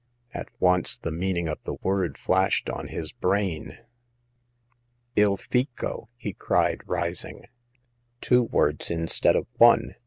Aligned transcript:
At 0.33 0.49
once 0.59 0.97
the 0.97 1.11
meaning 1.11 1.47
of 1.47 1.59
the 1.63 1.75
word 1.75 2.17
flashed 2.17 2.71
on 2.71 2.87
his 2.87 3.11
brain. 3.11 3.77
"*I1 5.15 5.39
fico!'" 5.41 6.09
he 6.17 6.33
cried, 6.33 6.81
rising. 6.87 7.45
Two 8.19 8.41
words 8.41 8.89
instead 8.89 9.35
of 9.35 9.45
one 9.57 9.93